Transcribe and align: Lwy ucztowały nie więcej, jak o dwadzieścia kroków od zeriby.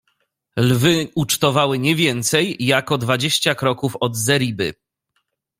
Lwy 0.57 1.09
ucztowały 1.15 1.79
nie 1.79 1.95
więcej, 1.95 2.55
jak 2.59 2.91
o 2.91 2.97
dwadzieścia 2.97 3.55
kroków 3.55 3.95
od 3.99 4.15
zeriby. 4.15 4.73